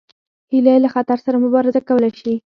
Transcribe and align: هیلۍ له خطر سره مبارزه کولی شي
هیلۍ 0.51 0.77
له 0.83 0.89
خطر 0.93 1.17
سره 1.25 1.37
مبارزه 1.45 1.79
کولی 1.87 2.11
شي 2.19 2.33